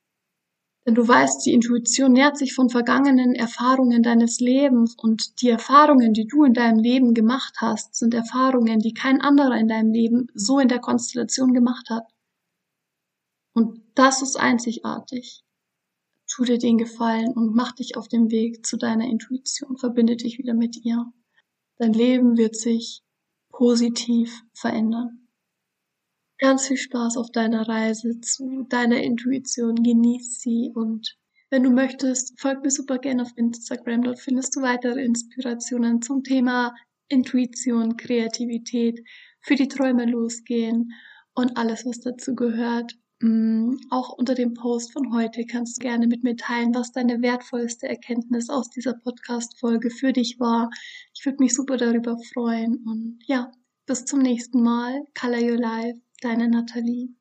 Denn 0.87 0.95
du 0.95 1.09
weißt, 1.09 1.47
die 1.47 1.55
Intuition 1.55 2.13
nährt 2.13 2.37
sich 2.37 2.53
von 2.53 2.69
vergangenen 2.69 3.35
Erfahrungen 3.35 4.03
deines 4.03 4.39
Lebens 4.41 4.95
und 4.99 5.41
die 5.41 5.49
Erfahrungen, 5.49 6.13
die 6.13 6.27
du 6.27 6.45
in 6.45 6.53
deinem 6.53 6.79
Leben 6.79 7.15
gemacht 7.15 7.55
hast, 7.59 7.95
sind 7.95 8.13
Erfahrungen, 8.13 8.81
die 8.81 8.93
kein 8.93 9.23
anderer 9.23 9.57
in 9.57 9.69
deinem 9.69 9.93
Leben 9.93 10.27
so 10.35 10.59
in 10.59 10.69
der 10.69 10.81
Konstellation 10.81 11.55
gemacht 11.55 11.89
hat. 11.89 12.05
Und 13.55 13.81
das 13.95 14.21
ist 14.21 14.37
einzigartig. 14.37 15.43
Tu 16.27 16.45
dir 16.45 16.59
den 16.59 16.77
Gefallen 16.77 17.33
und 17.33 17.55
mach 17.55 17.73
dich 17.73 17.97
auf 17.97 18.09
den 18.09 18.31
Weg 18.31 18.67
zu 18.67 18.77
deiner 18.77 19.07
Intuition, 19.07 19.79
verbinde 19.79 20.17
dich 20.17 20.39
wieder 20.39 20.53
mit 20.53 20.85
ihr. 20.85 21.07
Dein 21.77 21.93
Leben 21.93 22.37
wird 22.37 22.57
sich 22.57 23.03
positiv 23.51 24.43
verändern. 24.53 25.24
Ganz 26.45 26.69
viel 26.69 26.77
Spaß 26.77 27.17
auf 27.17 27.31
deiner 27.31 27.67
Reise 27.67 28.21
zu 28.21 28.67
deiner 28.69 29.03
Intuition. 29.03 29.77
Genieß 29.77 30.43
sie 30.43 30.71
und 30.75 31.17
wenn 31.49 31.63
du 31.63 31.71
möchtest, 31.71 32.39
folg 32.39 32.63
mir 32.63 32.71
super 32.71 32.99
gerne 32.99 33.23
auf 33.23 33.33
Instagram. 33.37 34.03
Dort 34.03 34.21
findest 34.21 34.55
du 34.55 34.61
weitere 34.61 35.03
Inspirationen 35.03 36.03
zum 36.03 36.23
Thema 36.23 36.75
Intuition, 37.09 37.97
Kreativität, 37.97 39.01
für 39.41 39.55
die 39.55 39.69
Träume 39.69 40.05
losgehen 40.05 40.93
und 41.35 41.57
alles, 41.57 41.87
was 41.87 42.01
dazu 42.01 42.35
gehört. 42.35 42.95
Mm, 43.21 43.77
auch 43.89 44.11
unter 44.11 44.35
dem 44.35 44.53
Post 44.53 44.93
von 44.93 45.15
heute 45.15 45.47
kannst 45.47 45.79
du 45.79 45.81
gerne 45.81 46.07
mit 46.07 46.25
mir 46.25 46.37
teilen, 46.37 46.75
was 46.75 46.93
deine 46.93 47.23
wertvollste 47.23 47.89
Erkenntnis 47.89 48.51
aus 48.51 48.69
dieser 48.69 48.93
Podcast-Folge 48.93 49.89
für 49.89 50.13
dich 50.13 50.39
war. 50.39 50.69
Ich 51.15 51.25
würde 51.25 51.43
mich 51.43 51.55
super 51.55 51.79
darüber 51.79 52.19
freuen 52.35 52.85
und 52.85 53.21
ja, 53.25 53.51
bis 53.87 54.05
zum 54.05 54.21
nächsten 54.21 54.63
Mal. 54.63 55.05
Color 55.19 55.43
Your 55.43 55.59
Life, 55.59 56.01
deine 56.21 56.49
Nathalie. 56.49 57.15